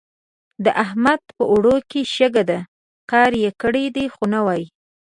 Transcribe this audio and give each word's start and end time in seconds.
د 0.65 0.65
احمد 0.83 1.21
په 1.35 1.43
اوړو 1.51 1.75
کې 1.89 2.01
شګه 2.15 2.43
ده؛ 2.49 2.59
کار 3.11 3.31
يې 3.41 3.49
کړی 3.61 3.85
دی 3.95 4.05
خو 4.13 4.23
نه 4.33 4.39
وايي. 4.45 4.65